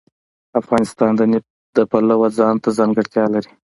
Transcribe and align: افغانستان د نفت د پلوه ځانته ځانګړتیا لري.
افغانستان 0.61 1.11
د 1.17 1.21
نفت 1.31 1.49
د 1.77 1.79
پلوه 1.91 2.27
ځانته 2.39 2.69
ځانګړتیا 2.77 3.25
لري. 3.33 3.51